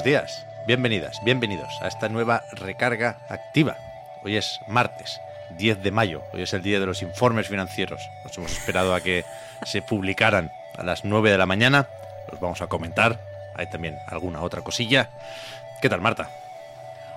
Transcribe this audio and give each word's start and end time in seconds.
Buenos 0.00 0.22
días, 0.22 0.46
bienvenidas, 0.66 1.22
bienvenidos 1.22 1.68
a 1.82 1.86
esta 1.86 2.08
nueva 2.08 2.42
recarga 2.52 3.18
activa. 3.28 3.76
Hoy 4.24 4.38
es 4.38 4.58
martes, 4.66 5.20
10 5.58 5.82
de 5.82 5.90
mayo, 5.90 6.22
hoy 6.32 6.40
es 6.40 6.54
el 6.54 6.62
día 6.62 6.80
de 6.80 6.86
los 6.86 7.02
informes 7.02 7.48
financieros. 7.48 8.00
Nos 8.24 8.38
hemos 8.38 8.50
esperado 8.50 8.94
a 8.94 9.02
que 9.02 9.26
se 9.66 9.82
publicaran 9.82 10.52
a 10.78 10.84
las 10.84 11.04
9 11.04 11.30
de 11.30 11.36
la 11.36 11.44
mañana, 11.44 11.86
los 12.32 12.40
vamos 12.40 12.62
a 12.62 12.68
comentar, 12.68 13.20
hay 13.54 13.66
también 13.66 13.98
alguna 14.06 14.40
otra 14.40 14.62
cosilla. 14.62 15.10
¿Qué 15.82 15.90
tal, 15.90 16.00
Marta? 16.00 16.30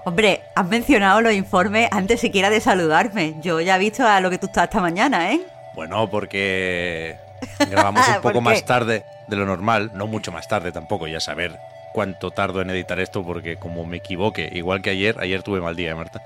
Hombre, 0.04 0.42
has 0.54 0.68
mencionado 0.68 1.22
los 1.22 1.34
informes 1.34 1.88
antes 1.90 2.20
siquiera 2.20 2.50
de 2.50 2.60
saludarme. 2.60 3.36
Yo 3.40 3.62
ya 3.62 3.78
he 3.78 3.80
visto 3.80 4.06
a 4.06 4.20
lo 4.20 4.30
que 4.30 4.40
tú 4.40 4.48
estás 4.48 4.66
esta 4.66 4.82
mañana, 4.82 5.32
¿eh? 5.32 5.40
Bueno, 5.74 6.10
porque 6.10 7.16
grabamos 7.60 8.06
un 8.10 8.16
¿Por 8.16 8.34
poco 8.34 8.42
más 8.42 8.66
tarde 8.66 9.06
de 9.30 9.36
lo 9.38 9.46
normal, 9.46 9.92
no 9.94 10.06
mucho 10.06 10.34
más 10.34 10.50
tarde 10.50 10.74
tampoco, 10.74 11.08
ya 11.08 11.22
saber 11.22 11.58
cuánto 11.94 12.32
tardo 12.32 12.62
en 12.62 12.70
editar 12.70 13.00
esto, 13.00 13.24
porque 13.24 13.56
como 13.56 13.86
me 13.86 13.98
equivoque, 13.98 14.50
igual 14.52 14.82
que 14.82 14.90
ayer, 14.90 15.16
ayer 15.20 15.44
tuve 15.44 15.62
mal 15.62 15.76
día, 15.76 15.92
¿eh, 15.92 15.96
Marta. 15.96 16.22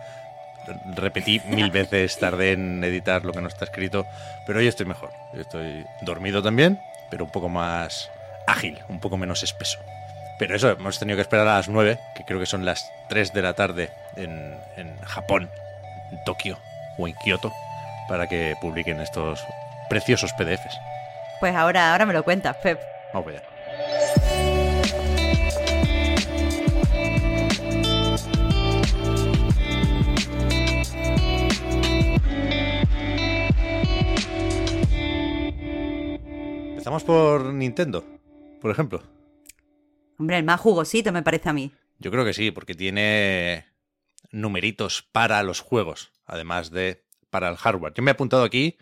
Repetí 0.96 1.40
mil 1.46 1.70
veces, 1.70 2.18
tardé 2.18 2.54
en 2.54 2.84
editar 2.84 3.24
lo 3.24 3.34
que 3.34 3.42
no 3.42 3.48
está 3.48 3.66
escrito, 3.66 4.08
pero 4.48 4.60
hoy 4.60 4.68
estoy 4.68 4.86
mejor. 4.86 5.12
Estoy 5.34 5.86
dormido 6.02 6.42
también, 6.42 6.80
pero 7.12 7.26
un 7.26 7.32
poco 7.32 7.50
más 7.50 8.10
ágil, 8.48 8.80
un 8.90 9.00
poco 9.00 9.18
menos 9.18 9.44
espeso. 9.44 9.80
Pero 10.40 10.56
eso, 10.56 10.70
hemos 10.70 11.00
tenido 11.00 11.18
que 11.18 11.22
esperar 11.22 11.48
a 11.48 11.56
las 11.56 11.68
9, 11.68 12.00
que 12.16 12.24
creo 12.24 12.40
que 12.40 12.46
son 12.46 12.64
las 12.64 12.92
3 13.10 13.34
de 13.34 13.42
la 13.42 13.54
tarde 13.54 13.90
en, 14.16 14.56
en 14.78 14.96
Japón, 15.02 15.50
en 16.12 16.24
Tokio 16.24 16.58
o 16.98 17.08
en 17.08 17.16
Kioto, 17.16 17.52
para 18.08 18.28
que 18.28 18.56
publiquen 18.62 19.00
estos 19.00 19.44
preciosos 19.90 20.34
PDFs. 20.34 20.78
Pues 21.40 21.56
ahora, 21.56 21.92
ahora 21.92 22.06
me 22.06 22.14
lo 22.14 22.24
cuentas, 22.24 22.56
Pep. 22.58 22.80
Vamos 23.14 23.30
allá. 23.30 24.57
Empezamos 36.98 37.44
por 37.44 37.54
Nintendo, 37.54 38.04
por 38.60 38.72
ejemplo. 38.72 39.04
Hombre, 40.18 40.40
el 40.40 40.44
más 40.44 40.60
jugosito 40.60 41.12
me 41.12 41.22
parece 41.22 41.48
a 41.50 41.54
mí. 41.54 41.72
Yo 42.00 42.10
creo 42.10 42.26
que 42.26 42.34
sí, 42.34 42.50
porque 42.50 42.74
tiene 42.74 43.68
numeritos 44.32 45.04
para 45.04 45.44
los 45.44 45.60
juegos, 45.60 46.12
además 46.26 46.72
de 46.72 47.06
para 47.30 47.50
el 47.50 47.58
hardware. 47.58 47.94
Yo 47.94 48.02
me 48.02 48.10
he 48.10 48.14
apuntado 48.14 48.44
aquí 48.44 48.80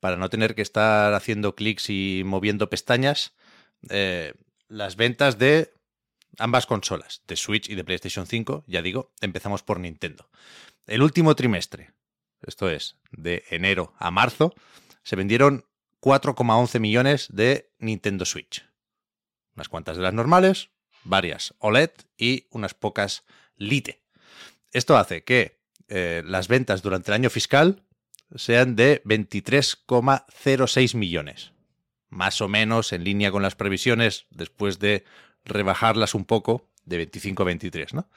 para 0.00 0.16
no 0.16 0.28
tener 0.28 0.56
que 0.56 0.62
estar 0.62 1.14
haciendo 1.14 1.54
clics 1.54 1.88
y 1.88 2.22
moviendo 2.24 2.68
pestañas. 2.68 3.32
eh, 3.90 4.34
las 4.66 4.96
ventas 4.96 5.38
de 5.38 5.72
ambas 6.38 6.66
consolas, 6.66 7.22
de 7.28 7.36
Switch 7.36 7.70
y 7.70 7.76
de 7.76 7.84
PlayStation 7.84 8.26
5, 8.26 8.64
ya 8.66 8.82
digo, 8.82 9.12
empezamos 9.20 9.62
por 9.62 9.78
Nintendo. 9.78 10.28
El 10.88 11.00
último 11.00 11.36
trimestre, 11.36 11.92
esto 12.44 12.68
es, 12.68 12.96
de 13.12 13.44
enero 13.50 13.94
a 13.98 14.10
marzo, 14.10 14.52
se 15.04 15.14
vendieron 15.14 15.64
4,11 16.02 16.80
millones 16.80 17.28
de 17.32 17.70
Nintendo 17.78 18.24
Switch. 18.26 18.68
Unas 19.54 19.68
cuantas 19.68 19.96
de 19.96 20.02
las 20.02 20.12
normales, 20.12 20.70
varias 21.04 21.54
OLED 21.58 21.92
y 22.18 22.48
unas 22.50 22.74
pocas 22.74 23.24
Lite. 23.56 24.02
Esto 24.72 24.96
hace 24.96 25.22
que 25.22 25.60
eh, 25.88 26.22
las 26.26 26.48
ventas 26.48 26.82
durante 26.82 27.12
el 27.12 27.14
año 27.14 27.30
fiscal 27.30 27.84
sean 28.34 28.74
de 28.74 29.00
23,06 29.04 30.96
millones. 30.96 31.52
Más 32.08 32.40
o 32.40 32.48
menos 32.48 32.92
en 32.92 33.04
línea 33.04 33.30
con 33.30 33.42
las 33.42 33.54
previsiones 33.54 34.26
después 34.30 34.80
de 34.80 35.04
rebajarlas 35.44 36.16
un 36.16 36.24
poco 36.24 36.68
de 36.84 36.96
25 36.96 37.42
a 37.42 37.46
23, 37.46 37.94
¿no? 37.94 38.08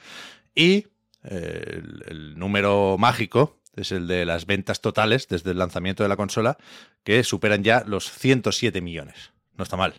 Y 0.56 0.88
eh, 1.24 1.82
el, 1.84 2.04
el 2.08 2.40
número 2.40 2.98
mágico 2.98 3.60
es 3.76 3.92
el 3.92 4.08
de 4.08 4.26
las 4.26 4.46
ventas 4.46 4.82
totales 4.82 5.28
desde 5.28 5.52
el 5.52 5.58
lanzamiento 5.58 6.04
de 6.04 6.10
la 6.10 6.18
consola, 6.18 6.58
que 7.04 7.24
superan 7.24 7.64
ya 7.64 7.84
los 7.86 8.12
107 8.12 8.82
millones. 8.82 9.32
No 9.58 9.64
está 9.64 9.78
mal. 9.78 9.94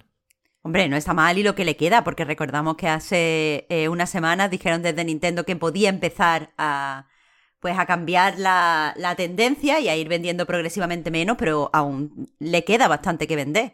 Hombre, 0.62 0.88
no 0.88 0.96
está 0.96 1.14
mal 1.14 1.38
y 1.38 1.42
lo 1.42 1.54
que 1.54 1.64
le 1.64 1.76
queda, 1.76 2.02
porque 2.02 2.24
recordamos 2.24 2.76
que 2.76 2.88
hace 2.88 3.66
eh, 3.68 3.88
unas 3.88 4.10
semanas 4.10 4.50
dijeron 4.50 4.82
desde 4.82 5.04
Nintendo 5.04 5.44
que 5.44 5.54
podía 5.56 5.88
empezar 5.88 6.52
a 6.58 7.06
pues 7.60 7.78
a 7.78 7.86
cambiar 7.86 8.38
la, 8.38 8.92
la 8.96 9.14
tendencia 9.16 9.80
y 9.80 9.88
a 9.88 9.96
ir 9.96 10.08
vendiendo 10.08 10.46
progresivamente 10.46 11.10
menos, 11.10 11.36
pero 11.38 11.70
aún 11.72 12.30
le 12.38 12.64
queda 12.64 12.86
bastante 12.86 13.26
que 13.26 13.34
vender. 13.34 13.72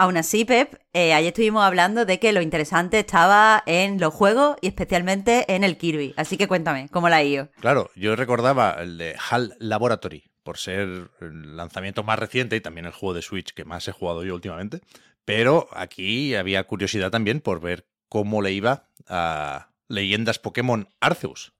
Aún 0.00 0.16
así, 0.16 0.46
Pep, 0.46 0.76
eh, 0.94 1.12
ayer 1.12 1.28
estuvimos 1.28 1.62
hablando 1.62 2.06
de 2.06 2.18
que 2.18 2.32
lo 2.32 2.40
interesante 2.40 3.00
estaba 3.00 3.62
en 3.66 4.00
los 4.00 4.14
juegos 4.14 4.56
y 4.62 4.68
especialmente 4.68 5.44
en 5.54 5.62
el 5.62 5.76
Kirby. 5.76 6.14
Así 6.16 6.38
que 6.38 6.48
cuéntame, 6.48 6.88
¿cómo 6.88 7.10
la 7.10 7.16
ha 7.16 7.22
ido? 7.22 7.50
Claro, 7.60 7.90
yo 7.94 8.16
recordaba 8.16 8.78
el 8.80 8.96
de 8.96 9.14
HAL 9.18 9.56
Laboratory, 9.58 10.24
por 10.42 10.56
ser 10.56 11.10
el 11.20 11.54
lanzamiento 11.54 12.02
más 12.02 12.18
reciente 12.18 12.56
y 12.56 12.62
también 12.62 12.86
el 12.86 12.92
juego 12.92 13.12
de 13.12 13.20
Switch 13.20 13.52
que 13.52 13.66
más 13.66 13.86
he 13.88 13.92
jugado 13.92 14.24
yo 14.24 14.34
últimamente. 14.34 14.80
Pero 15.26 15.68
aquí 15.72 16.34
había 16.34 16.64
curiosidad 16.64 17.10
también 17.10 17.42
por 17.42 17.60
ver 17.60 17.84
cómo 18.08 18.40
le 18.40 18.52
iba 18.52 18.88
a 19.06 19.68
Leyendas 19.88 20.38
Pokémon 20.38 20.88
Arceus, 21.00 21.52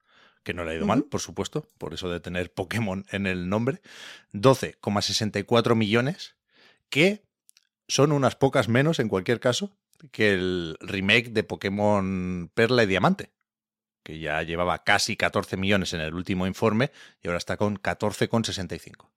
que 0.45 0.55
no 0.55 0.65
le 0.65 0.71
ha 0.71 0.77
ido 0.77 0.87
mal, 0.87 1.03
por 1.03 1.21
supuesto, 1.21 1.69
por 1.77 1.93
eso 1.93 2.09
de 2.09 2.21
tener 2.21 2.51
Pokémon 2.51 3.05
en 3.11 3.27
el 3.27 3.51
nombre. 3.51 3.83
12,64 4.33 5.75
millones, 5.75 6.37
que 6.89 7.29
son 7.91 8.13
unas 8.13 8.37
pocas 8.37 8.69
menos 8.69 8.99
en 9.01 9.09
cualquier 9.09 9.41
caso 9.41 9.77
que 10.13 10.33
el 10.33 10.77
remake 10.81 11.31
de 11.31 11.43
Pokémon 11.45 12.51
Perla 12.55 12.85
y 12.85 12.87
Diamante, 12.87 13.33
que 14.03 14.19
ya 14.19 14.43
llevaba 14.43 14.83
casi 14.85 15.17
14 15.17 15.57
millones 15.57 15.93
en 15.93 16.01
el 16.01 16.15
último 16.15 16.47
informe 16.47 16.91
y 17.23 17.29
ahora 17.29 17.39
está 17.39 17.57
con 17.57 17.77
14,65. 17.77 19.11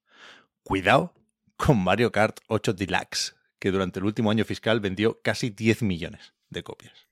Cuidado 0.63 1.13
con 1.56 1.84
Mario 1.84 2.11
Kart 2.11 2.39
8 2.47 2.73
Deluxe, 2.73 3.35
que 3.59 3.72
durante 3.72 4.00
el 4.00 4.06
último 4.06 4.31
año 4.31 4.44
fiscal 4.44 4.79
vendió 4.79 5.22
casi 5.22 5.50
10 5.51 5.81
millones 5.84 6.34
de 6.50 6.63
copias. 6.63 7.07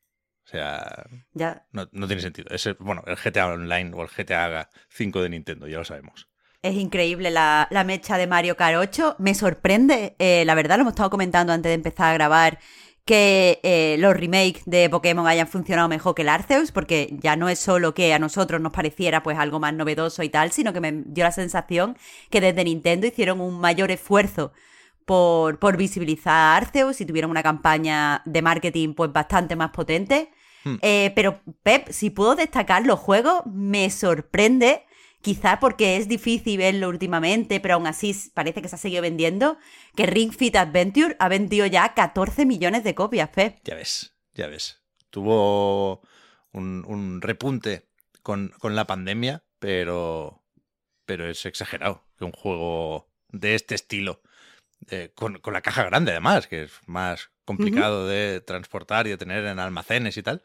O 0.46 0.50
sea, 0.50 1.06
Ya, 1.34 1.66
no, 1.72 1.88
no 1.92 2.08
tiene 2.08 2.22
sentido. 2.22 2.50
Es 2.54 2.66
el- 2.66 2.76
bueno, 2.80 3.04
el 3.06 3.16
GTA 3.16 3.48
Online 3.48 3.92
o 3.94 4.02
el 4.02 4.10
GTA 4.10 4.70
5 4.90 5.22
de 5.22 5.30
Nintendo, 5.30 5.68
ya 5.68 5.78
lo 5.78 5.86
sabemos. 5.86 6.28
Es 6.64 6.76
increíble 6.76 7.32
la, 7.32 7.68
la 7.72 7.84
mecha 7.84 8.18
de 8.18 8.28
Mario 8.28 8.56
Kart 8.56 8.78
8. 8.78 9.16
Me 9.18 9.34
sorprende, 9.34 10.16
eh, 10.20 10.44
la 10.46 10.54
verdad, 10.54 10.78
lo 10.78 10.82
hemos 10.82 10.94
estado 10.94 11.10
comentando 11.10 11.54
antes 11.54 11.70
de 11.72 11.74
empezar 11.74 12.12
a 12.12 12.14
grabar, 12.14 12.60
que 13.04 13.60
eh, 13.64 13.96
los 13.98 14.16
remakes 14.16 14.62
de 14.68 14.88
Pokémon 14.88 15.26
hayan 15.26 15.48
funcionado 15.48 15.90
mejor 15.90 16.14
que 16.14 16.22
el 16.22 16.30
Arceus, 16.30 16.72
porque 16.72 17.18
ya 17.20 17.36
no 17.36 17.50
es 17.50 17.58
solo 17.58 17.96
que 17.96 18.14
a 18.14 18.20
nosotros 18.20 18.62
nos 18.62 18.74
pareciera 18.74 19.24
pues 19.24 19.40
algo 19.40 19.60
más 19.60 19.74
novedoso 19.74 20.22
y 20.22 20.30
tal, 20.30 20.52
sino 20.52 20.72
que 20.72 20.82
me 20.82 21.04
dio 21.08 21.24
la 21.24 21.32
sensación 21.32 21.98
que 22.30 22.42
desde 22.42 22.64
Nintendo 22.64 23.08
hicieron 23.08 23.42
un 23.42 23.60
mayor 23.60 23.90
esfuerzo 23.90 24.54
por, 25.06 25.58
por 25.58 25.78
visibilizar 25.78 26.34
a 26.34 26.58
Arceus 26.58 27.02
y 27.02 27.06
tuvieron 27.08 27.32
una 27.32 27.42
campaña 27.42 28.22
de 28.26 28.42
marketing 28.44 28.94
pues 28.94 29.12
bastante 29.12 29.56
más 29.56 29.72
potente. 29.72 30.30
Hmm. 30.64 30.76
Eh, 30.84 31.12
pero 31.16 31.42
Pep, 31.64 31.90
si 31.90 32.12
puedo 32.12 32.36
destacar 32.36 32.86
los 32.86 33.00
juegos, 33.00 33.42
me 33.48 33.90
sorprende 33.90 34.84
quizás 35.22 35.58
porque 35.60 35.98
es 35.98 36.08
difícil 36.08 36.58
verlo 36.58 36.90
últimamente, 36.90 37.60
pero 37.60 37.76
aún 37.76 37.88
así 37.88 38.16
parece 38.34 38.62
que 38.62 38.68
se 38.68 38.76
ha 38.76 38.80
seguido 38.80 39.02
vendiendo, 39.02 39.58
que 39.96 40.06
Ring 40.06 40.32
Fit 40.34 40.56
Adventure 40.56 41.16
ha 41.20 41.30
vendido 41.30 41.66
ya 41.66 41.94
14 41.94 42.46
millones 42.46 42.84
de 42.84 42.96
copias, 42.96 43.30
Pep. 43.30 43.60
Ya 43.64 43.76
ves, 43.76 44.16
ya 44.34 44.48
ves. 44.48 44.82
Tuvo 45.10 46.02
un, 46.52 46.84
un 46.88 47.22
repunte 47.22 47.88
con, 48.24 48.50
con 48.60 48.76
la 48.76 48.88
pandemia, 48.88 49.44
pero, 49.60 50.44
pero 51.06 51.30
es 51.30 51.46
exagerado 51.46 52.06
que 52.18 52.26
un 52.26 52.32
juego 52.32 53.10
de 53.30 53.56
este 53.56 53.76
estilo, 53.76 54.22
eh, 54.90 55.12
con, 55.16 55.40
con 55.40 55.54
la 55.54 55.62
caja 55.62 55.84
grande 55.84 56.12
además, 56.12 56.48
que 56.48 56.64
es 56.64 56.72
más 56.86 57.32
complicado 57.46 58.08
de 58.08 58.42
transportar 58.42 59.08
y 59.08 59.12
de 59.12 59.18
tener 59.18 59.46
en 59.46 59.60
almacenes 59.60 60.18
y 60.18 60.24
tal, 60.24 60.42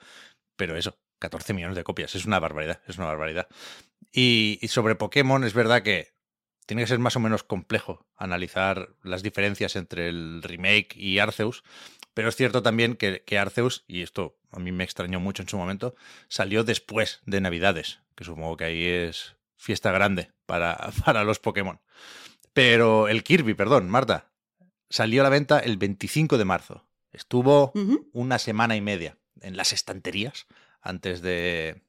pero 0.57 0.77
eso, 0.77 0.99
14 1.19 1.55
millones 1.55 1.77
de 1.77 1.85
copias, 1.85 2.15
es 2.15 2.25
una 2.27 2.39
barbaridad, 2.39 2.81
es 2.87 2.99
una 2.99 3.07
barbaridad. 3.07 3.49
Y, 4.13 4.59
y 4.61 4.69
sobre 4.69 4.95
Pokémon 4.95 5.45
es 5.45 5.55
verdad 5.55 5.83
que 5.83 6.17
tiene 6.67 6.83
que 6.83 6.89
ser 6.89 6.99
más 6.99 7.17
o 7.17 7.21
menos 7.21 7.45
complejo 7.45 8.07
analizar 8.17 8.91
las 9.03 9.23
diferencias 9.23 9.77
entre 9.77 10.09
el 10.09 10.43
remake 10.43 10.97
y 10.97 11.21
Arceus, 11.21 11.63
pero 12.13 12.29
es 12.29 12.37
cierto 12.37 12.63
también 12.63 12.97
que, 12.97 13.23
que, 13.25 13.39
Arceus, 13.39 13.85
y 13.87 14.03
esto 14.03 14.37
a 14.51 14.59
mí 14.59 14.73
me 14.73 14.85
extrañó 14.85 15.21
mucho 15.21 15.43
en 15.43 15.49
su 15.49 15.57
momento, 15.57 15.95
salió 16.29 16.65
después 16.65 17.21
de 17.25 17.41
Navidades, 17.41 18.01
que 18.15 18.25
supongo 18.25 18.57
que 18.57 18.65
ahí 18.65 18.85
es 18.85 19.37
fiesta 19.57 19.93
grande 19.93 20.33
para, 20.45 20.91
para 21.05 21.25
los 21.25 21.39
Pokémon. 21.39 21.81
Pero 22.53 23.09
el 23.09 23.23
Kirby, 23.23 23.55
perdón, 23.55 23.89
Marta, 23.89 24.33
salió 24.89 25.23
a 25.23 25.25
la 25.25 25.31
venta 25.31 25.59
el 25.59 25.77
25 25.77 26.39
de 26.39 26.45
marzo. 26.45 26.87
Estuvo 27.13 27.73
una 28.13 28.39
semana 28.39 28.77
y 28.77 28.81
media 28.81 29.19
en 29.41 29.57
las 29.57 29.73
estanterías 29.73 30.47
antes 30.87 31.21
de, 31.21 31.83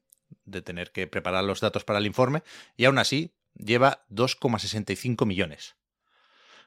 de 0.44 0.62
tener 0.62 0.92
que 0.92 1.06
preparar 1.06 1.44
los 1.44 1.60
datos 1.60 1.84
para 1.84 1.98
el 1.98 2.06
informe, 2.06 2.42
y 2.76 2.84
aún 2.84 2.98
así 2.98 3.32
lleva 3.54 4.04
2,65 4.10 5.26
millones. 5.26 5.76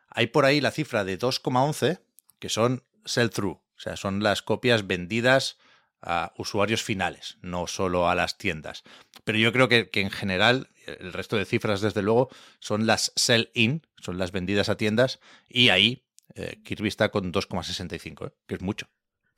Hay 0.08 0.28
por 0.28 0.46
ahí 0.46 0.62
la 0.62 0.72
cifra 0.72 1.04
de 1.04 1.18
2,11 1.18 2.02
que 2.40 2.50
son 2.50 2.84
sell-through, 3.06 3.58
o 3.58 3.80
sea, 3.80 3.96
son 3.98 4.24
las 4.24 4.42
copias 4.42 4.88
vendidas 4.88 5.58
a 6.02 6.34
usuarios 6.38 6.84
finales, 6.84 7.38
no 7.42 7.68
solo 7.68 8.10
a 8.10 8.16
las 8.16 8.38
tiendas. 8.38 8.84
Pero 9.24 9.38
yo 9.38 9.54
creo 9.54 9.70
que, 9.70 9.90
en 9.94 10.10
general, 10.10 10.70
el 10.86 11.14
resto 11.14 11.38
de 11.38 11.46
cifras, 11.46 11.82
desde 11.82 12.02
luego, 12.02 12.30
son 12.60 12.88
las 12.88 13.14
sell-in, 13.16 13.86
son 13.98 14.18
las 14.18 14.32
vendidas 14.32 14.70
a 14.70 14.78
tiendas, 14.78 15.20
y 15.48 15.70
ahí 15.70 16.04
eh, 16.36 16.60
Kirby 16.64 16.88
está 16.88 17.10
con 17.10 17.32
2,65, 17.32 18.28
¿eh? 18.28 18.34
que 18.48 18.56
es 18.56 18.62
mucho. 18.62 18.88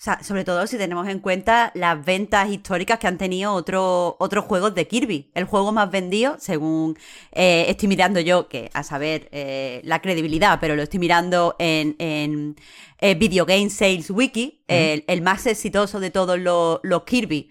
Sea, 0.04 0.22
sobre 0.22 0.44
todo 0.44 0.68
si 0.68 0.78
tenemos 0.78 1.08
en 1.08 1.20
cuenta 1.20 1.72
las 1.76 2.04
ventas 2.04 2.52
históricas 2.52 3.00
que 3.00 3.08
han 3.08 3.18
tenido 3.18 3.54
otros 3.54 4.46
juegos 4.46 4.76
de 4.76 4.86
Kirby. 4.86 5.32
El 5.34 5.46
juego 5.46 5.72
más 5.72 5.90
vendido, 5.92 6.36
según 6.40 6.98
eh, 7.32 7.68
estoy 7.70 7.88
mirando 7.88 8.20
yo, 8.20 8.50
que 8.50 8.70
a 8.74 8.84
saber 8.84 9.30
eh, 9.32 9.80
la 9.86 10.02
credibilidad, 10.02 10.60
pero 10.60 10.76
lo 10.76 10.84
estoy 10.84 11.00
mirando 11.00 11.56
en, 11.58 11.96
en 12.00 12.58
eh, 13.00 13.16
Video 13.16 13.46
Game 13.46 13.70
Sales 13.70 14.10
Wiki, 14.10 14.66
el, 14.68 15.22
más 15.22 15.46
exitoso 15.46 16.02
de 16.02 16.12
todos 16.12 16.38
los, 16.38 16.82
los 16.84 17.04
Kirby 17.06 17.50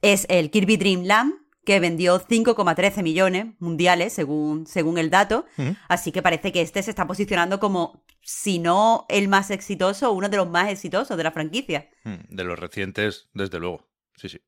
es 0.00 0.24
el 0.28 0.52
Kirby 0.52 0.76
Dream 0.76 1.02
Land, 1.02 1.34
que 1.64 1.80
vendió 1.80 2.20
5,13 2.20 3.02
millones 3.02 3.46
mundiales, 3.58 4.12
según, 4.12 4.68
según 4.68 4.98
el 4.98 5.10
dato. 5.10 5.46
Así 5.88 6.12
que 6.12 6.22
parece 6.22 6.52
que 6.52 6.62
este 6.62 6.80
se 6.80 6.90
está 6.90 7.08
posicionando 7.08 7.58
como, 7.58 8.04
si 8.22 8.58
no 8.58 9.06
el 9.08 9.28
más 9.28 9.50
exitoso, 9.50 10.12
uno 10.12 10.28
de 10.28 10.36
los 10.36 10.48
más 10.48 10.70
exitosos 10.70 11.16
de 11.16 11.22
la 11.22 11.32
franquicia. 11.32 11.90
De 12.04 12.44
los 12.44 12.58
recientes, 12.58 13.28
desde 13.32 13.58
luego. 13.58 13.88
Sí, 14.16 14.28
sí. 14.28 14.40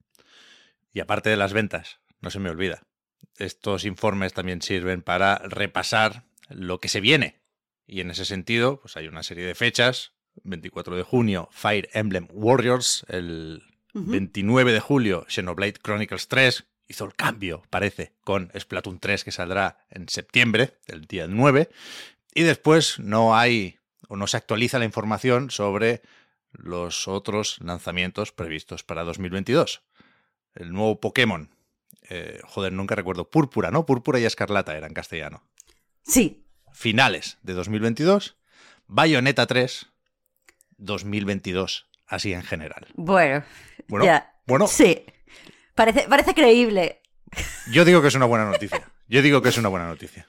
Y 0.93 1.01
aparte 1.01 1.31
de 1.31 1.37
las 1.37 1.53
ventas, 1.53 2.01
no 2.21 2.31
se 2.31 2.41
me 2.41 2.51
olvida. 2.51 2.83
Estos 3.39 3.85
informes 3.85 4.33
también 4.33 4.61
sirven 4.63 5.03
para 5.03 5.39
repasar 5.39 6.25
lo 6.49 6.79
que 6.79 6.89
se 6.89 7.01
viene. 7.01 7.41
Y 7.87 8.01
en 8.01 8.11
ese 8.11 8.25
sentido, 8.25 8.81
pues 8.81 8.97
hay 8.97 9.09
una 9.09 9.23
serie 9.23 9.47
de 9.47 9.55
fechas. 9.55 10.13
24 10.45 10.97
de 10.97 11.03
junio, 11.03 11.49
Fire 11.53 11.89
Emblem 11.93 12.29
Warriors. 12.33 13.05
El 13.09 13.63
29 13.95 14.73
de 14.73 14.81
julio, 14.81 15.27
Xenoblade 15.29 15.75
Chronicles 15.83 16.29
3, 16.29 16.65
hizo 16.89 17.05
el 17.05 17.15
cambio, 17.15 17.63
parece, 17.71 18.15
con 18.23 18.51
Splatoon 18.59 18.99
3 18.99 19.25
que 19.25 19.33
saldrá 19.33 19.79
en 19.91 20.09
septiembre, 20.09 20.79
el 20.87 21.07
día 21.07 21.27
9, 21.29 21.71
y 22.35 22.43
después 22.43 22.99
no 22.99 23.37
hay 23.37 23.79
o 24.09 24.17
no 24.17 24.27
se 24.27 24.37
actualiza 24.37 24.79
la 24.79 24.85
información 24.85 25.51
sobre 25.51 26.03
los 26.53 27.07
otros 27.07 27.59
lanzamientos 27.61 28.33
previstos 28.33 28.83
para 28.83 29.05
2022. 29.05 29.83
El 30.55 30.73
nuevo 30.73 31.01
Pokémon. 31.01 31.51
Eh, 32.09 32.41
joder, 32.45 32.73
nunca 32.73 32.97
recuerdo. 32.97 33.31
Púrpura, 33.31 33.71
¿no? 33.71 33.87
Púrpura 33.87 34.19
y 34.19 34.25
Escarlata 34.25 34.77
era 34.77 34.89
en 34.89 34.95
castellano. 34.95 35.45
Sí. 36.03 36.45
Finales 36.73 37.39
de 37.43 37.53
2022. 37.53 38.37
Bayonetta 38.89 39.47
3, 39.47 39.87
2022, 40.79 41.87
así 42.07 42.33
en 42.33 42.43
general. 42.43 42.89
Bueno. 42.95 43.45
Bueno, 43.87 44.25
bueno. 44.47 44.67
Sí. 44.67 45.05
Parece, 45.77 46.09
parece 46.09 46.35
creíble. 46.35 47.01
Yo 47.71 47.85
digo 47.85 48.03
que 48.03 48.09
es 48.09 48.15
una 48.17 48.27
buena 48.27 48.47
noticia. 48.47 48.91
Yo 49.07 49.23
digo 49.23 49.41
que 49.43 49.51
es 49.51 49.59
una 49.59 49.69
buena 49.69 49.87
noticia. 49.87 50.27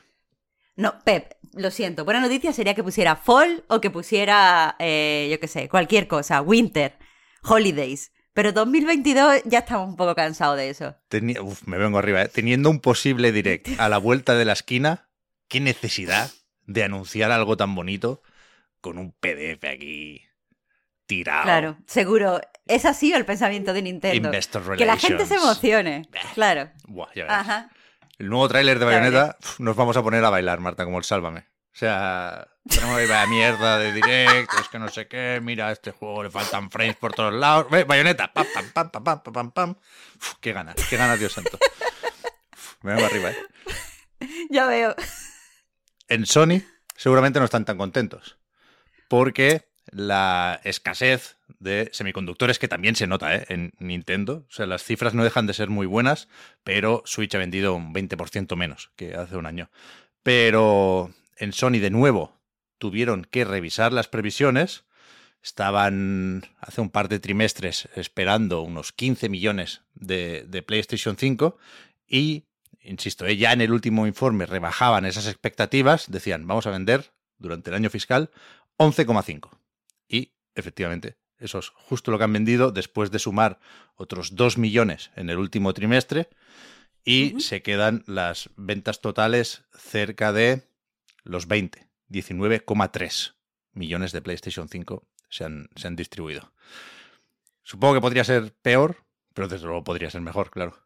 No, 0.75 1.00
Pep, 1.04 1.33
lo 1.53 1.71
siento. 1.71 2.06
Buena 2.06 2.21
noticia 2.21 2.53
sería 2.53 2.74
que 2.74 2.83
pusiera 2.83 3.15
fall 3.15 3.63
o 3.68 3.81
que 3.81 3.89
pusiera, 3.89 4.75
eh, 4.80 5.27
yo 5.31 5.39
qué 5.39 5.48
sé, 5.48 5.69
cualquier 5.69 6.07
cosa. 6.07 6.42
Winter, 6.42 6.98
holidays. 7.44 8.12
Pero 8.33 8.53
2022 8.53 9.42
ya 9.45 9.59
estamos 9.59 9.89
un 9.89 9.98
poco 9.98 10.15
cansados 10.15 10.57
de 10.57 10.69
eso. 10.69 10.95
uf, 11.42 11.63
me 11.68 11.77
vengo 11.77 11.98
arriba. 11.98 12.21
¿eh? 12.21 12.30
Teniendo 12.30 12.69
un 12.69 12.80
posible 12.80 13.31
direct 13.31 13.68
a 13.80 13.89
la 13.89 13.98
vuelta 13.98 14.36
de 14.36 14.45
la 14.45 14.53
esquina, 14.53 15.09
qué 15.48 15.59
necesidad 15.59 16.31
de 16.65 16.83
anunciar 16.83 17.31
algo 17.31 17.57
tan 17.57 17.75
bonito 17.75 18.21
con 18.80 18.97
un 18.97 19.12
PDF 19.12 19.63
aquí 19.65 20.24
tirado. 21.06 21.44
Claro, 21.44 21.77
seguro. 21.86 22.39
Es 22.68 22.86
así 22.86 23.12
el 23.13 23.25
pensamiento 23.25 23.74
de 23.74 23.81
Nintendo. 23.81 24.31
que 24.77 24.86
la 24.86 24.97
gente 24.97 25.25
se 25.25 25.36
emocione. 25.36 26.07
Claro. 26.33 26.69
El 28.21 28.29
nuevo 28.29 28.47
tráiler 28.47 28.77
de 28.77 28.85
Bayonetta 28.85 29.35
nos 29.57 29.75
vamos 29.75 29.97
a 29.97 30.03
poner 30.03 30.23
a 30.23 30.29
bailar, 30.29 30.59
Marta, 30.59 30.85
como 30.85 31.00
el 31.00 31.03
Sálvame. 31.03 31.39
O 31.39 31.75
sea, 31.75 32.47
tenemos 32.69 33.09
a 33.09 33.25
mierda 33.25 33.79
de 33.79 33.94
directo, 33.94 34.57
es 34.62 34.68
que 34.69 34.77
no 34.77 34.89
sé 34.89 35.07
qué, 35.07 35.39
mira, 35.41 35.69
a 35.69 35.71
este 35.71 35.89
juego 35.89 36.21
le 36.21 36.29
faltan 36.29 36.69
frames 36.69 36.97
por 36.97 37.13
todos 37.13 37.33
lados. 37.33 37.65
Ve, 37.71 37.83
Bayonetta, 37.83 38.31
pam, 38.31 38.45
pam, 38.53 38.69
pam, 38.73 38.91
pam, 38.91 39.23
pam, 39.23 39.33
pam, 39.33 39.51
pam. 39.51 39.75
qué 40.39 40.53
ganas, 40.53 40.75
qué 40.88 40.97
ganas, 40.97 41.18
Dios 41.18 41.33
santo. 41.33 41.57
me 42.83 42.94
vengo 42.94 43.07
arriba, 43.07 43.31
¿eh? 43.31 43.38
Ya 44.51 44.68
veo. 44.68 44.95
En 46.07 46.27
Sony 46.27 46.62
seguramente 46.95 47.39
no 47.39 47.45
están 47.45 47.65
tan 47.65 47.79
contentos. 47.79 48.38
Porque 49.07 49.70
la 49.89 50.60
escasez 50.63 51.38
de 51.60 51.89
semiconductores 51.94 52.60
que 52.60 52.68
también 52.68 52.95
se 52.95 53.07
nota 53.07 53.36
¿eh? 53.36 53.45
en 53.50 53.74
Nintendo. 53.80 54.45
O 54.50 54.51
sea, 54.51 54.66
las 54.66 54.83
cifras 54.83 55.13
no 55.13 55.24
dejan 55.24 55.48
de 55.48 55.54
ser 55.54 55.69
muy 55.69 55.86
buenas, 55.86 56.28
pero 56.63 57.04
Switch 57.06 57.33
ha 57.36 57.39
vendido 57.39 57.75
un 57.75 57.94
20% 57.94 58.56
menos 58.56 58.92
que 58.95 59.16
hace 59.16 59.38
un 59.38 59.45
año. 59.45 59.69
Pero 60.24 61.12
en 61.38 61.54
Sony 61.54 61.80
de 61.80 61.89
nuevo 61.89 62.39
tuvieron 62.78 63.25
que 63.25 63.45
revisar 63.45 63.94
las 63.94 64.07
previsiones. 64.07 64.86
Estaban 65.44 66.44
hace 66.60 66.81
un 66.81 66.89
par 66.89 67.10
de 67.10 67.19
trimestres 67.19 67.89
esperando 67.95 68.62
unos 68.62 68.92
15 68.92 69.30
millones 69.30 69.81
de, 69.95 70.63
PlayStation 70.66 71.18
5 71.18 71.57
y, 72.07 72.45
insisto, 72.81 73.25
¿eh? 73.25 73.38
ya 73.38 73.51
en 73.51 73.62
el 73.62 73.72
último 73.72 74.06
informe 74.06 74.45
rebajaban 74.45 75.06
esas 75.06 75.28
expectativas, 75.28 76.12
decían, 76.12 76.45
vamos 76.45 76.68
a 76.68 76.72
vender 76.72 77.12
durante 77.39 77.72
el 77.72 77.75
año 77.75 77.89
fiscal 77.89 78.30
11,5 78.78 79.60
efectivamente, 80.56 81.18
eso 81.38 81.59
es 81.59 81.69
justo 81.69 82.12
lo 82.12 82.18
que 82.18 82.24
han 82.24 82.33
vendido 82.33 82.71
después 82.71 83.11
de 83.11 83.19
sumar 83.19 83.59
otros 83.95 84.35
2 84.35 84.57
millones 84.57 85.11
en 85.16 85.30
el 85.30 85.37
último 85.37 85.73
trimestre 85.73 86.30
y 87.04 87.40
se 87.40 87.64
quedan 87.64 88.04
las 88.06 88.49
ventas 88.56 89.02
totales 89.02 89.64
cerca 89.73 90.31
de 90.31 90.64
los 91.23 91.47
20, 91.47 91.87
19,3 92.09 93.33
millones 93.73 94.11
de 94.11 94.21
PlayStation 94.21 94.69
5 94.69 95.07
se 95.30 95.45
han, 95.45 95.69
se 95.75 95.87
han 95.87 95.95
distribuido. 95.95 96.54
Supongo 97.64 97.95
que 97.95 98.02
podría 98.02 98.23
ser 98.23 98.54
peor, 98.61 98.97
pero 99.33 99.47
desde 99.47 99.66
luego 99.66 99.83
podría 99.83 100.11
ser 100.11 100.21
mejor, 100.21 100.52
claro. 100.52 100.78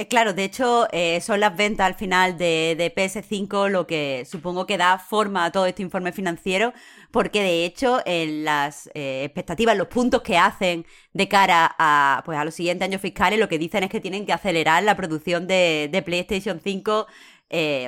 Eh, 0.00 0.08
claro, 0.08 0.32
de 0.32 0.44
hecho, 0.44 0.88
eh, 0.92 1.20
son 1.20 1.40
las 1.40 1.54
ventas 1.54 1.86
al 1.86 1.94
final 1.94 2.38
de, 2.38 2.90
PS5 2.96 3.68
lo 3.68 3.86
que 3.86 4.24
supongo 4.24 4.64
que 4.64 4.78
da 4.78 4.98
forma 4.98 5.44
a 5.44 5.52
todo 5.52 5.66
este 5.66 5.82
informe 5.82 6.10
financiero, 6.10 6.72
porque 7.10 7.42
de 7.42 7.66
hecho, 7.66 8.00
en 8.06 8.44
las 8.44 8.88
eh, 8.94 9.24
expectativas, 9.24 9.76
los 9.76 9.88
puntos 9.88 10.22
que 10.22 10.38
hacen 10.38 10.86
de 11.12 11.28
cara 11.28 11.76
a, 11.78 12.22
pues, 12.24 12.38
a 12.38 12.46
los 12.46 12.54
siguientes 12.54 12.86
años 12.88 13.02
fiscales, 13.02 13.38
lo 13.38 13.50
que 13.50 13.58
dicen 13.58 13.84
es 13.84 13.90
que 13.90 14.00
tienen 14.00 14.24
que 14.24 14.32
acelerar 14.32 14.82
la 14.84 14.96
producción 14.96 15.46
de, 15.46 16.02
PlayStation 16.06 16.60
5. 16.64 17.00
o 17.00 17.06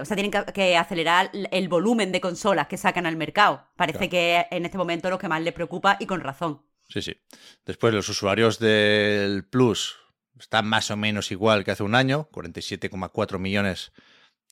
sea, 0.04 0.14
tienen 0.14 0.32
que, 0.52 0.76
acelerar 0.76 1.30
el 1.32 1.68
volumen 1.70 2.12
de 2.12 2.20
consolas 2.20 2.66
que 2.66 2.76
sacan 2.76 3.06
al 3.06 3.16
mercado. 3.16 3.64
Parece 3.74 4.10
que 4.10 4.44
en 4.50 4.66
este 4.66 4.76
momento 4.76 5.08
es 5.08 5.12
lo 5.12 5.18
que 5.18 5.28
más 5.28 5.40
les 5.40 5.54
preocupa 5.54 5.96
y 5.98 6.04
con 6.04 6.20
razón. 6.20 6.60
Sí, 6.90 7.00
sí. 7.00 7.16
Después, 7.64 7.94
los 7.94 8.10
usuarios 8.10 8.58
del 8.58 9.46
Plus 9.48 10.01
Está 10.42 10.60
más 10.60 10.90
o 10.90 10.96
menos 10.96 11.30
igual 11.30 11.64
que 11.64 11.70
hace 11.70 11.84
un 11.84 11.94
año, 11.94 12.28
47,4 12.32 13.38
millones, 13.38 13.92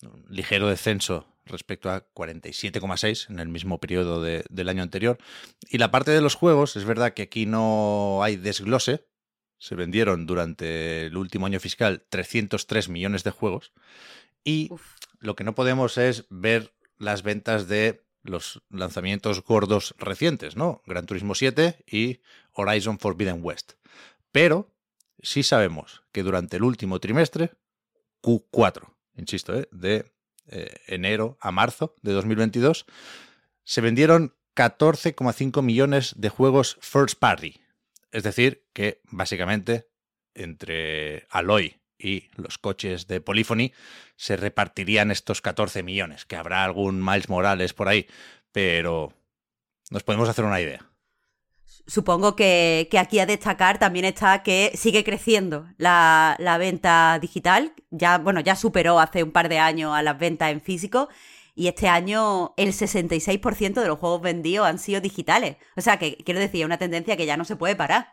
un 0.02 0.24
ligero 0.28 0.68
descenso 0.68 1.26
respecto 1.46 1.90
a 1.90 2.06
47,6 2.14 3.28
en 3.28 3.40
el 3.40 3.48
mismo 3.48 3.80
periodo 3.80 4.22
del 4.22 4.68
año 4.68 4.84
anterior. 4.84 5.18
Y 5.68 5.78
la 5.78 5.90
parte 5.90 6.12
de 6.12 6.20
los 6.20 6.36
juegos, 6.36 6.76
es 6.76 6.84
verdad 6.84 7.12
que 7.12 7.22
aquí 7.22 7.44
no 7.44 8.22
hay 8.22 8.36
desglose. 8.36 9.04
Se 9.58 9.74
vendieron 9.74 10.26
durante 10.26 11.06
el 11.06 11.16
último 11.16 11.46
año 11.46 11.58
fiscal 11.58 12.06
303 12.08 12.88
millones 12.88 13.24
de 13.24 13.32
juegos. 13.32 13.72
Y 14.44 14.70
lo 15.18 15.34
que 15.34 15.42
no 15.42 15.56
podemos 15.56 15.98
es 15.98 16.24
ver 16.30 16.72
las 16.98 17.24
ventas 17.24 17.66
de 17.66 18.04
los 18.22 18.62
lanzamientos 18.70 19.42
gordos 19.42 19.96
recientes, 19.98 20.54
¿no? 20.54 20.82
Gran 20.86 21.06
Turismo 21.06 21.34
7 21.34 21.84
y 21.84 22.20
Horizon 22.52 23.00
Forbidden 23.00 23.40
West. 23.42 23.72
Pero 24.30 24.72
sí 25.22 25.42
sabemos 25.42 26.02
que 26.12 26.22
durante 26.22 26.56
el 26.56 26.64
último 26.64 27.00
trimestre, 27.00 27.52
Q4, 28.22 28.94
insisto, 29.16 29.58
¿eh? 29.58 29.68
de 29.70 30.12
eh, 30.46 30.74
enero 30.86 31.38
a 31.40 31.52
marzo 31.52 31.94
de 32.02 32.12
2022, 32.12 32.86
se 33.64 33.80
vendieron 33.80 34.34
14,5 34.56 35.62
millones 35.62 36.14
de 36.16 36.28
juegos 36.28 36.76
first 36.80 37.18
party. 37.18 37.60
Es 38.12 38.24
decir, 38.24 38.66
que 38.72 39.00
básicamente 39.04 39.88
entre 40.34 41.26
Aloy 41.30 41.80
y 41.98 42.28
los 42.34 42.58
coches 42.58 43.06
de 43.06 43.20
Polyphony 43.20 43.72
se 44.16 44.36
repartirían 44.36 45.10
estos 45.10 45.40
14 45.40 45.82
millones, 45.82 46.24
que 46.24 46.36
habrá 46.36 46.64
algún 46.64 47.04
Miles 47.04 47.28
Morales 47.28 47.74
por 47.74 47.88
ahí, 47.88 48.06
pero 48.52 49.12
nos 49.90 50.02
podemos 50.02 50.28
hacer 50.28 50.44
una 50.44 50.60
idea. 50.60 50.89
Supongo 51.86 52.36
que, 52.36 52.88
aquí 52.98 53.18
a 53.18 53.26
destacar 53.26 53.78
también 53.78 54.04
está 54.04 54.42
que 54.42 54.72
sigue 54.74 55.04
creciendo 55.04 55.66
la, 55.76 56.36
la, 56.38 56.58
venta 56.58 57.18
digital. 57.20 57.72
Ya, 57.90 58.18
bueno, 58.18 58.40
ya 58.40 58.56
superó 58.56 59.00
hace 59.00 59.22
un 59.22 59.32
par 59.32 59.48
de 59.48 59.58
años 59.58 59.94
a 59.94 60.02
las 60.02 60.18
ventas 60.18 60.52
en 60.52 60.60
físico. 60.60 61.08
Y 61.54 61.68
este 61.68 61.88
año 61.88 62.54
el 62.56 62.72
66% 62.72 63.82
de 63.82 63.86
los 63.86 63.98
juegos 63.98 64.22
vendidos 64.22 64.66
han 64.66 64.78
sido 64.78 65.00
digitales. 65.00 65.56
O 65.76 65.80
sea, 65.80 65.98
que 65.98 66.16
quiero 66.16 66.40
decir, 66.40 66.64
una 66.64 66.78
tendencia 66.78 67.16
que 67.16 67.26
ya 67.26 67.36
no 67.36 67.44
se 67.44 67.56
puede 67.56 67.76
parar. 67.76 68.12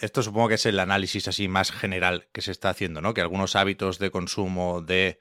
Esto 0.00 0.22
supongo 0.22 0.48
que 0.48 0.54
es 0.54 0.66
el 0.66 0.80
análisis 0.80 1.28
así 1.28 1.48
más 1.48 1.70
general 1.70 2.28
que 2.32 2.40
se 2.40 2.50
está 2.50 2.70
haciendo, 2.70 3.00
¿no? 3.00 3.14
Que 3.14 3.20
algunos 3.20 3.56
hábitos 3.56 3.98
de 3.98 4.10
consumo 4.10 4.80
de 4.80 5.20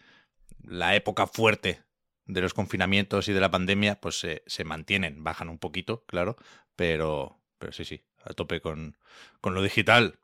la 0.64 0.96
época 0.96 1.28
fuerte 1.28 1.84
de 2.26 2.42
los 2.42 2.54
confinamientos 2.54 3.28
y 3.30 3.34
de 3.34 3.40
la 3.40 3.52
pandemia, 3.52 4.00
pues 4.02 4.20
se, 4.20 4.44
se 4.48 4.64
mantienen, 4.64 5.24
bajan 5.24 5.50
un 5.50 5.60
poquito, 5.60 6.04
claro, 6.06 6.36
pero, 6.76 7.40
pero 7.58 7.72
sí, 7.72 7.86
sí, 7.86 8.04
a 8.24 8.34
tope 8.34 8.62
con, 8.62 8.98
con 9.42 9.54
lo 9.54 9.62
digital. 9.62 10.20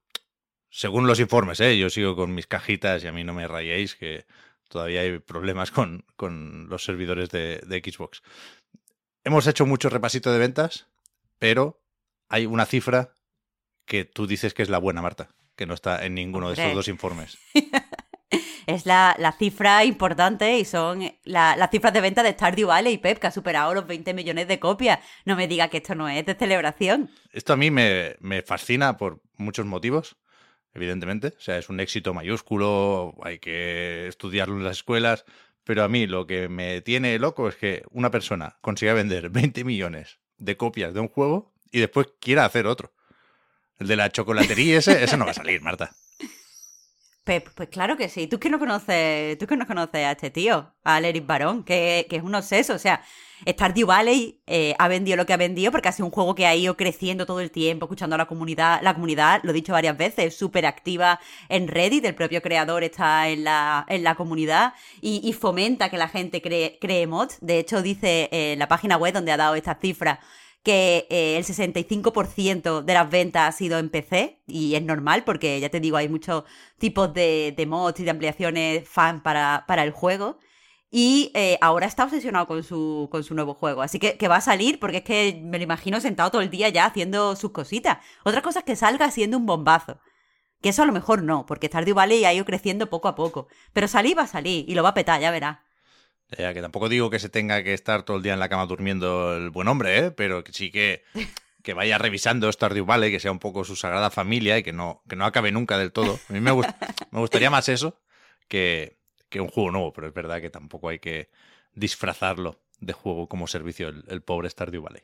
Según 0.70 1.08
los 1.08 1.20
informes, 1.20 1.60
¿eh? 1.60 1.78
yo 1.78 1.90
sigo 1.90 2.16
con 2.16 2.34
mis 2.34 2.48
cajitas 2.48 3.04
y 3.04 3.08
a 3.08 3.12
mí 3.12 3.24
no 3.24 3.34
me 3.34 3.48
rayéis 3.48 3.96
que 3.96 4.26
todavía 4.70 5.02
hay 5.02 5.20
problemas 5.20 5.72
con, 5.72 6.06
con 6.16 6.68
los 6.70 6.84
servidores 6.84 7.30
de, 7.30 7.62
de, 7.66 7.80
Xbox. 7.80 8.24
Hemos 9.24 9.46
hecho 9.48 9.66
mucho 9.66 9.90
repasito 9.90 10.32
de 10.32 10.40
ventas, 10.40 10.88
pero 11.38 11.84
hay 12.28 12.48
una 12.48 12.66
cifra 12.66 13.14
que 13.86 14.06
tú 14.06 14.26
dices 14.26 14.54
que 14.54 14.64
es 14.64 14.70
la 14.70 14.80
buena, 14.80 15.02
Marta, 15.02 15.30
que 15.56 15.66
no 15.66 15.74
está 15.74 16.06
en 16.06 16.16
ninguno 16.16 16.48
de 16.50 16.56
estos 16.56 16.74
dos 16.74 16.88
informes. 16.88 17.38
es 18.68 18.86
la, 18.86 19.16
la, 19.20 19.32
cifra 19.32 19.86
importante 19.86 20.58
y 20.58 20.66
son 20.66 21.12
las 21.24 21.70
cifras 21.70 21.94
de 21.94 22.02
venta 22.02 22.24
de 22.24 22.32
Stardew 22.32 22.68
Valley 22.68 22.94
y 22.94 22.98
Pep, 22.98 23.20
que 23.20 23.28
ha 23.28 23.32
superado 23.32 23.74
los 23.74 23.88
20 23.88 24.14
millones 24.14 24.48
de 24.48 24.60
copias. 24.60 25.00
No 25.26 25.36
me 25.36 25.48
diga 25.48 25.68
que 25.70 25.78
esto 25.78 25.96
no 25.96 26.08
es 26.10 26.26
de 26.26 26.36
celebración. 26.36 27.10
Esto 27.32 27.54
a 27.54 27.58
mí 27.58 27.72
me, 27.72 28.16
me 28.20 28.42
fascina 28.42 28.98
por 28.98 29.22
muchos 29.38 29.66
motivos 29.66 30.16
evidentemente. 30.74 31.34
O 31.38 31.42
sea, 31.42 31.58
es 31.58 31.70
un 31.70 31.80
éxito 31.80 32.14
mayúsculo, 32.14 33.16
hay 33.24 33.40
que 33.40 34.08
estudiarlo 34.08 34.56
en 34.56 34.64
las 34.64 34.78
escuelas. 34.78 35.26
Pero 35.64 35.84
a 35.84 35.88
mí 35.88 36.08
lo 36.08 36.28
que 36.28 36.50
me 36.50 36.82
tiene 36.82 37.18
loco 37.20 37.48
es 37.48 37.56
que 37.56 37.84
una 37.92 38.12
persona 38.12 38.58
consiga 38.62 38.94
vender 38.94 39.30
20 39.30 39.64
millones 39.64 40.20
de 40.38 40.58
copias 40.58 40.94
de 40.94 41.00
un 41.00 41.08
juego 41.08 41.54
y 41.72 41.80
después 41.80 42.08
quiera 42.20 42.46
hacer 42.46 42.68
otro. 42.68 42.92
El 43.80 43.88
de 43.88 43.96
la 43.96 44.12
chocolatería 44.12 44.78
ese, 44.78 45.04
ese 45.04 45.18
no 45.18 45.26
va 45.26 45.32
a 45.32 45.36
salir, 45.36 45.62
Marta. 45.62 45.96
Pues, 47.24 47.42
claro 47.72 47.96
que 47.96 48.10
sí. 48.10 48.28
Tú 48.28 48.38
que 48.38 48.50
no 48.50 48.60
conoces, 48.60 49.38
tú 49.38 49.48
que 49.48 49.56
no 49.56 49.66
conoces 49.66 50.06
a 50.06 50.12
este 50.12 50.30
tío, 50.30 50.74
a 50.84 51.00
Eric 51.00 51.26
Barón, 51.26 51.64
que, 51.64 52.06
que, 52.10 52.18
es 52.18 52.24
un 52.24 52.36
obseso. 52.36 52.74
O 52.74 52.78
sea, 52.78 53.02
Stardew 53.48 53.88
Valley 53.88 54.42
eh, 54.46 54.76
ha 54.78 54.90
vendido 54.90 55.16
lo 55.16 55.26
que 55.26 55.32
ha 55.32 55.38
vendido 55.38 55.72
porque 55.72 55.88
ha 55.88 55.94
sido 55.94 56.06
un 56.06 56.12
juego 56.12 56.36
que 56.36 56.46
ha 56.46 56.54
ido 56.54 56.76
creciendo 56.76 57.26
todo 57.26 57.40
el 57.40 57.50
tiempo, 57.50 57.86
escuchando 57.86 58.16
a 58.16 58.18
la 58.18 58.26
comunidad. 58.26 58.82
La 58.82 58.94
comunidad, 58.94 59.40
lo 59.44 59.52
he 59.52 59.54
dicho 59.54 59.72
varias 59.72 59.98
veces, 59.98 60.36
súper 60.38 60.66
activa 60.66 61.22
en 61.48 61.70
Reddit. 61.70 62.04
El 62.04 62.16
propio 62.16 62.42
creador 62.42 62.84
está 62.84 63.30
en 63.30 63.46
la, 63.46 63.86
en 63.88 64.04
la 64.04 64.16
comunidad 64.16 64.74
y, 65.02 65.32
fomenta 65.32 65.90
que 65.90 65.98
la 65.98 66.10
gente 66.10 66.42
cree, 66.42 66.78
cree 66.82 67.08
mods. 67.08 67.38
De 67.40 67.58
hecho, 67.60 67.82
dice 67.82 68.28
en 68.32 68.60
la 68.60 68.68
página 68.68 68.98
web 68.98 69.14
donde 69.14 69.32
ha 69.32 69.38
dado 69.38 69.56
estas 69.56 69.80
cifras 69.80 70.20
que 70.64 71.08
eh, 71.10 71.38
el 71.38 71.44
65% 71.44 72.84
de 72.84 72.94
las 72.94 73.10
ventas 73.10 73.50
ha 73.50 73.58
sido 73.58 73.78
en 73.80 73.90
PC 73.90 74.42
y 74.48 74.76
es 74.76 74.84
normal 74.84 75.24
porque 75.26 75.60
ya 75.60 75.70
te 75.70 75.82
digo, 75.82 75.98
hay 75.98 76.08
muchos 76.08 76.46
tipos 76.78 77.14
de, 77.14 77.54
mods 77.68 78.00
y 78.00 78.04
de 78.06 78.12
ampliaciones 78.12 78.88
fan 78.88 79.22
para, 79.22 79.66
para 79.68 79.84
el 79.84 79.92
juego. 79.92 80.40
Y 80.90 81.32
eh, 81.34 81.58
ahora 81.62 81.88
está 81.88 82.04
obsesionado 82.06 82.48
con 82.48 82.64
su, 82.64 83.10
con 83.12 83.24
su 83.24 83.34
nuevo 83.36 83.56
juego. 83.56 83.82
Así 83.82 84.00
que, 84.00 84.16
que, 84.18 84.28
va 84.28 84.38
a 84.38 84.42
salir 84.42 84.80
porque 84.80 84.98
es 84.98 85.04
que 85.04 85.42
me 85.44 85.58
lo 85.58 85.64
imagino 85.64 86.00
sentado 86.00 86.32
todo 86.32 86.42
el 86.42 86.52
día 86.52 86.70
ya 86.70 86.86
haciendo 86.86 87.36
sus 87.36 87.52
cositas. 87.52 87.98
Otra 88.24 88.42
cosa 88.44 88.60
es 88.60 88.66
que 88.66 88.76
salga 88.76 89.10
siendo 89.12 89.38
un 89.38 89.46
bombazo. 89.48 90.00
Que 90.62 90.70
eso 90.70 90.84
a 90.84 90.86
lo 90.86 90.94
mejor 90.94 91.24
no, 91.24 91.46
porque 91.46 91.68
Stardew 91.68 91.96
Valley 91.96 92.26
ha 92.26 92.34
ido 92.34 92.46
creciendo 92.46 92.90
poco 92.90 93.08
a 93.08 93.16
poco. 93.16 93.48
Pero 93.74 93.88
salir 93.88 94.18
va 94.18 94.24
a 94.24 94.28
salir 94.28 94.70
y 94.70 94.76
lo 94.76 94.84
va 94.84 94.90
a 94.90 94.94
petar, 94.94 95.20
ya 95.20 95.32
verás. 95.32 95.60
Que 96.36 96.62
tampoco 96.62 96.90
digo 96.90 97.10
que 97.10 97.20
se 97.20 97.30
tenga 97.30 97.64
que 97.64 97.74
estar 97.74 98.04
todo 98.04 98.18
el 98.18 98.24
día 98.24 98.34
en 98.34 98.40
la 98.40 98.50
cama 98.50 98.66
durmiendo 98.66 99.36
el 99.36 99.50
buen 99.50 99.68
hombre, 99.68 99.98
¿eh? 99.98 100.12
pero 100.12 100.44
que 100.44 100.54
sí 100.54 100.72
que, 100.72 101.04
que 101.62 101.74
vaya 101.74 101.98
revisando 101.98 102.52
Stardew 102.52 102.86
Valley, 102.86 103.12
que 103.12 103.20
sea 103.20 103.32
un 103.32 103.40
poco 103.40 103.64
su 103.64 103.76
sagrada 103.76 104.10
familia 104.10 104.58
y 104.58 104.64
que 104.64 104.74
no, 104.74 105.02
que 105.08 105.16
no 105.16 105.26
acabe 105.26 105.52
nunca 105.52 105.78
del 105.78 105.92
todo. 105.92 106.20
A 106.30 106.34
mí 106.34 106.40
me, 106.40 106.52
me 106.54 107.20
gustaría 107.20 107.50
más 107.50 107.70
eso 107.70 108.00
que, 108.48 108.98
que, 109.30 109.42
un 109.42 109.48
juego 109.48 109.72
nuevo, 109.72 109.94
pero 109.94 110.08
es 110.08 110.14
verdad 110.14 110.42
que 110.42 110.50
tampoco 110.50 110.90
hay 110.90 111.00
que 111.00 111.30
disfrazarlo 111.74 112.60
de 112.80 112.94
juego 112.94 113.28
como 113.28 113.48
servicio 113.48 113.90
el, 113.90 114.04
el 114.08 114.22
pobre 114.22 114.50
Stardew 114.50 114.82
Valley. 114.82 115.04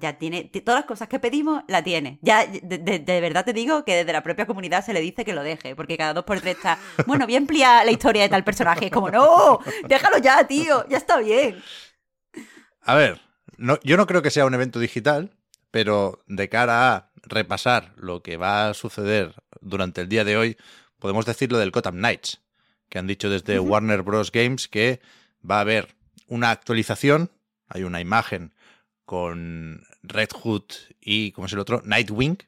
Ya 0.00 0.16
tiene, 0.16 0.44
todas 0.44 0.80
las 0.80 0.86
cosas 0.86 1.08
que 1.08 1.18
pedimos, 1.18 1.64
la 1.66 1.82
tiene. 1.82 2.20
Ya, 2.22 2.46
de, 2.46 3.20
verdad 3.20 3.44
te 3.44 3.52
digo 3.52 3.84
que 3.84 3.96
desde 3.96 4.12
la 4.12 4.22
propia 4.22 4.46
comunidad 4.46 4.84
se 4.84 4.92
le 4.92 5.00
dice 5.00 5.24
que 5.24 5.32
lo 5.32 5.42
deje, 5.42 5.74
porque 5.74 5.96
cada 5.96 6.14
dos 6.14 6.24
por 6.24 6.40
tres 6.40 6.56
está, 6.56 6.78
bueno, 7.06 7.26
bien 7.26 7.42
ampliar 7.42 7.84
la 7.84 7.90
historia 7.90 8.22
de 8.22 8.28
tal 8.28 8.44
personaje. 8.44 8.86
Es 8.86 8.92
como, 8.92 9.10
no, 9.10 9.58
déjalo 9.88 10.18
ya, 10.18 10.46
tío, 10.46 10.86
ya 10.88 10.98
está 10.98 11.18
bien. 11.18 11.60
A 12.82 12.94
ver, 12.94 13.20
no, 13.56 13.78
yo 13.82 13.96
no 13.96 14.06
creo 14.06 14.22
que 14.22 14.30
sea 14.30 14.46
un 14.46 14.54
evento 14.54 14.78
digital, 14.78 15.34
pero 15.72 16.22
de 16.28 16.48
cara 16.48 16.94
a 16.94 17.10
repasar 17.24 17.92
lo 17.96 18.22
que 18.22 18.36
va 18.36 18.68
a 18.68 18.74
suceder 18.74 19.34
durante 19.60 20.02
el 20.02 20.08
día 20.08 20.24
de 20.24 20.36
hoy, 20.36 20.56
podemos 21.00 21.26
decir 21.26 21.50
lo 21.50 21.58
del 21.58 21.72
Gotham 21.72 21.96
Knights, 21.96 22.40
que 22.88 23.00
han 23.00 23.08
dicho 23.08 23.30
desde 23.30 23.58
Warner 23.58 24.02
Bros. 24.02 24.30
Games 24.30 24.68
que 24.68 25.00
va 25.48 25.56
a 25.56 25.62
haber 25.62 25.96
una 26.28 26.50
actualización, 26.50 27.30
hay 27.68 27.82
una 27.82 28.00
imagen 28.00 28.52
con 29.12 29.84
Red 30.02 30.30
Hood 30.30 30.64
y, 30.98 31.32
¿cómo 31.32 31.46
es 31.46 31.52
el 31.52 31.58
otro? 31.58 31.82
Nightwing. 31.84 32.38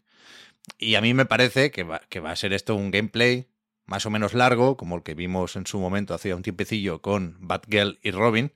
Y 0.78 0.94
a 0.94 1.02
mí 1.02 1.12
me 1.12 1.26
parece 1.26 1.70
que 1.70 1.82
va, 1.82 2.00
que 2.08 2.20
va 2.20 2.30
a 2.30 2.36
ser 2.36 2.54
esto 2.54 2.74
un 2.74 2.90
gameplay 2.90 3.48
más 3.84 4.06
o 4.06 4.10
menos 4.10 4.32
largo, 4.32 4.78
como 4.78 4.96
el 4.96 5.02
que 5.02 5.12
vimos 5.12 5.56
en 5.56 5.66
su 5.66 5.78
momento 5.78 6.14
hacía 6.14 6.34
un 6.34 6.42
tiempecillo 6.42 7.02
con 7.02 7.36
Batgirl 7.38 7.98
y 8.02 8.12
Robin. 8.12 8.50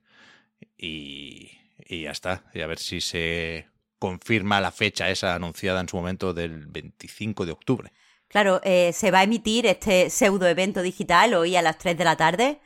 Y, 0.79 1.51
y 1.87 2.05
ya 2.05 2.13
está. 2.13 2.45
Y 2.55 2.63
a 2.63 2.67
ver 2.67 2.79
si 2.79 3.03
se 3.03 3.69
confirma 3.99 4.63
la 4.63 4.73
fecha 4.73 5.11
esa 5.11 5.35
anunciada 5.35 5.83
en 5.83 5.91
su 5.91 5.99
momento 5.99 6.33
del 6.33 6.65
25 6.65 7.45
de 7.45 7.53
octubre. 7.53 7.93
Claro, 8.29 8.63
eh, 8.65 8.95
se 8.95 9.11
va 9.11 9.19
a 9.19 9.25
emitir 9.25 9.67
este 9.67 10.09
pseudo 10.09 10.47
evento 10.49 10.81
digital 10.81 11.35
hoy 11.35 11.57
a 11.57 11.63
las 11.63 11.77
3 11.77 11.99
de 11.99 12.05
la 12.05 12.17
tarde. 12.17 12.61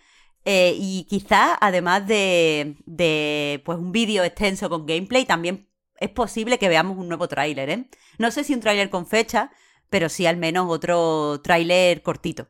Eh, 0.44 0.75
y 0.76 1.04
quizá, 1.04 1.56
además 1.61 2.06
de, 2.06 2.76
de 2.84 3.62
pues 3.64 3.78
un 3.78 3.92
vídeo 3.92 4.25
extenso 4.25 4.68
con 4.68 4.87
gameplay, 4.87 5.25
también 5.25 5.68
es 6.00 6.11
posible 6.11 6.58
que 6.58 6.68
veamos 6.68 6.99
un 6.99 7.08
nuevo 7.08 7.28
tráiler, 7.28 7.70
¿eh? 7.70 7.88
No 8.18 8.30
sé 8.30 8.42
si 8.42 8.54
un 8.54 8.61
tráiler 8.61 8.90
con 8.90 9.06
fecha, 9.06 9.52
pero 9.88 10.08
sí 10.08 10.26
al 10.26 10.37
menos 10.37 10.66
otro 10.68 11.40
tráiler 11.42 12.02
cortito. 12.02 12.49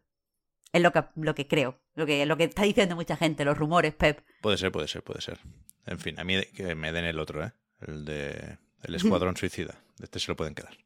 Es 0.72 0.80
lo 0.80 0.90
que, 0.92 1.04
lo 1.16 1.34
que 1.34 1.46
creo, 1.46 1.82
lo 1.94 2.06
que, 2.06 2.24
lo 2.24 2.38
que 2.38 2.44
está 2.44 2.62
diciendo 2.62 2.96
mucha 2.96 3.16
gente, 3.16 3.44
los 3.44 3.58
rumores, 3.58 3.94
Pep. 3.94 4.24
Puede 4.40 4.56
ser, 4.56 4.72
puede 4.72 4.88
ser, 4.88 5.02
puede 5.02 5.20
ser. 5.20 5.38
En 5.84 5.98
fin, 5.98 6.18
a 6.18 6.24
mí 6.24 6.42
que 6.56 6.74
me 6.74 6.92
den 6.92 7.04
el 7.04 7.18
otro, 7.18 7.44
¿eh? 7.44 7.52
El 7.80 8.04
de 8.06 8.58
el 8.84 8.94
Escuadrón 8.94 9.36
Suicida. 9.36 9.82
De 9.98 10.04
este 10.04 10.18
se 10.18 10.30
lo 10.30 10.36
pueden 10.36 10.54
quedar. 10.54 10.76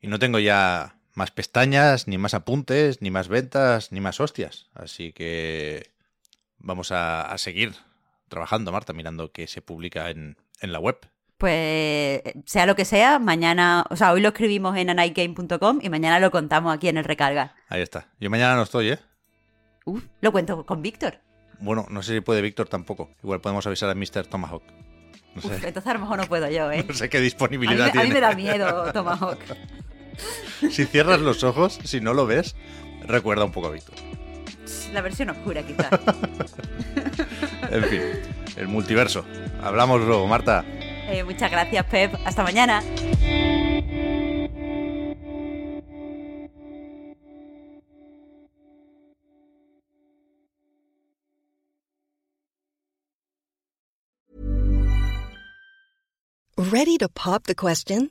Y 0.00 0.08
no 0.08 0.18
tengo 0.18 0.38
ya 0.38 0.99
más 1.20 1.30
pestañas, 1.30 2.08
ni 2.08 2.16
más 2.16 2.32
apuntes, 2.32 3.02
ni 3.02 3.10
más 3.10 3.28
ventas, 3.28 3.92
ni 3.92 4.00
más 4.00 4.20
hostias. 4.20 4.70
Así 4.72 5.12
que 5.12 5.90
vamos 6.56 6.92
a, 6.92 7.36
seguir 7.36 7.74
trabajando, 8.28 8.72
Marta, 8.72 8.94
mirando 8.94 9.30
qué 9.30 9.46
se 9.46 9.60
publica 9.60 10.08
en, 10.08 10.38
la 10.62 10.78
web. 10.78 10.96
Pues 11.36 12.22
sea 12.46 12.64
lo 12.64 12.74
que 12.74 12.86
sea, 12.86 13.18
mañana, 13.18 13.84
o 13.90 13.96
sea, 13.96 14.12
hoy 14.12 14.22
lo 14.22 14.28
escribimos 14.28 14.78
en 14.78 14.88
anightgame.com 14.88 15.80
y 15.82 15.90
mañana 15.90 16.20
lo 16.20 16.30
contamos 16.30 16.74
aquí 16.74 16.88
en 16.88 16.96
el 16.96 17.04
recarga. 17.04 17.54
Ahí 17.68 17.82
está. 17.82 18.08
Yo 18.18 18.30
mañana 18.30 18.56
no 18.56 18.62
estoy, 18.62 18.92
¿eh? 18.92 18.98
Uf, 19.84 20.02
lo 20.22 20.32
cuento 20.32 20.64
con 20.64 20.80
Víctor. 20.80 21.18
Bueno, 21.58 21.86
no 21.90 22.02
sé 22.02 22.14
si 22.14 22.20
puede 22.22 22.40
Víctor 22.40 22.66
tampoco. 22.68 23.10
Igual 23.22 23.42
podemos 23.42 23.66
avisar 23.66 23.90
a 23.90 23.94
Mr. 23.94 24.26
Tomahawk. 24.26 24.62
entonces 25.34 25.86
a 25.86 25.92
lo 25.92 26.00
mejor 26.00 26.16
no 26.16 26.24
puedo 26.24 26.48
yo, 26.48 26.72
¿eh? 26.72 26.82
No 26.88 26.94
sé 26.94 27.10
qué 27.10 27.20
disponibilidad 27.20 27.92
tiene. 27.92 28.06
A 28.06 28.08
mí 28.08 28.14
me 28.14 28.20
da 28.20 28.34
miedo 28.34 28.90
Tomahawk. 28.94 29.40
si 30.70 30.86
cierras 30.86 31.20
los 31.20 31.44
ojos, 31.44 31.78
si 31.84 32.00
no 32.00 32.14
lo 32.14 32.26
ves, 32.26 32.56
recuerda 33.06 33.44
un 33.44 33.52
poco 33.52 33.68
a 33.68 33.70
Víctor. 33.70 33.94
La 34.92 35.00
versión 35.00 35.30
oscura, 35.30 35.62
quizás. 35.62 35.88
en 37.70 37.84
fin, 37.84 38.02
el 38.56 38.68
multiverso. 38.68 39.24
Hablamos 39.62 40.00
luego, 40.00 40.26
Marta. 40.26 40.64
Eh, 41.08 41.24
muchas 41.24 41.50
gracias, 41.50 41.84
Pep. 41.86 42.14
Hasta 42.24 42.42
mañana. 42.42 42.82
Ready 56.56 56.98
to 56.98 57.08
pop 57.08 57.44
the 57.44 57.54
question? 57.54 58.10